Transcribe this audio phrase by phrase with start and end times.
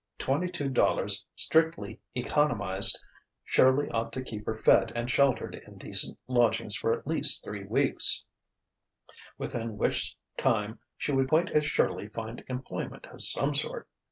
[0.17, 2.99] Twenty two dollars strictly economized
[3.43, 7.65] surely ought to keep her fed and sheltered in decent lodgings for at least three
[7.65, 8.25] weeks;
[9.37, 13.87] within which time she would quite as surely find employment of some sort.